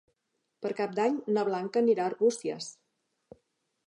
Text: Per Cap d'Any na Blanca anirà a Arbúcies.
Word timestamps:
Per 0.65 0.69
Cap 0.77 0.95
d'Any 0.99 1.19
na 1.37 1.43
Blanca 1.49 1.79
anirà 1.83 2.05
a 2.07 2.11
Arbúcies. 2.13 2.71